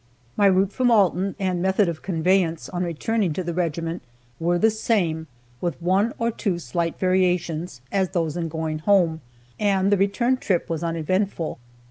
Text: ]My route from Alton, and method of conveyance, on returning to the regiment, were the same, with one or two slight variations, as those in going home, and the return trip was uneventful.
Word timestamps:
]My 0.35 0.47
route 0.47 0.71
from 0.71 0.89
Alton, 0.89 1.35
and 1.37 1.61
method 1.61 1.87
of 1.87 2.01
conveyance, 2.01 2.69
on 2.69 2.83
returning 2.83 3.33
to 3.33 3.43
the 3.43 3.53
regiment, 3.53 4.01
were 4.39 4.57
the 4.57 4.71
same, 4.71 5.27
with 5.61 5.79
one 5.79 6.11
or 6.17 6.31
two 6.31 6.57
slight 6.57 6.97
variations, 6.97 7.81
as 7.91 8.09
those 8.09 8.35
in 8.35 8.47
going 8.49 8.79
home, 8.79 9.21
and 9.59 9.91
the 9.91 9.97
return 9.97 10.37
trip 10.37 10.71
was 10.71 10.81
uneventful. 10.83 11.59